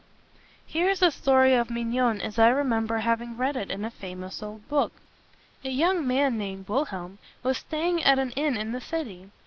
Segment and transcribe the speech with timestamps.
[0.65, 4.41] Here is the story of Mignon as I remember having read it in a famous
[4.41, 4.93] old book.
[5.63, 9.29] A young man named Wil helm was staying at an inn in the city.